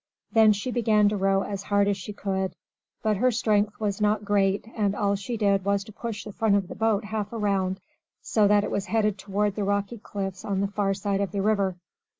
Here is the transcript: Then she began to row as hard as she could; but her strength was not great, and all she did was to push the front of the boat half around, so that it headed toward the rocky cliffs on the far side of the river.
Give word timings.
Then 0.31 0.51
she 0.51 0.71
began 0.71 1.09
to 1.09 1.15
row 1.15 1.43
as 1.43 1.61
hard 1.61 1.87
as 1.87 1.95
she 1.95 2.11
could; 2.11 2.55
but 3.03 3.17
her 3.17 3.29
strength 3.29 3.79
was 3.79 4.01
not 4.01 4.25
great, 4.25 4.65
and 4.75 4.95
all 4.95 5.15
she 5.15 5.37
did 5.37 5.63
was 5.63 5.83
to 5.83 5.91
push 5.93 6.23
the 6.23 6.31
front 6.33 6.55
of 6.55 6.69
the 6.69 6.73
boat 6.75 7.05
half 7.05 7.31
around, 7.31 7.79
so 8.19 8.47
that 8.47 8.63
it 8.63 8.85
headed 8.85 9.19
toward 9.19 9.53
the 9.53 9.63
rocky 9.63 9.99
cliffs 9.99 10.43
on 10.43 10.61
the 10.61 10.67
far 10.71 10.95
side 10.95 11.21
of 11.21 11.31
the 11.31 11.43
river. 11.43 11.75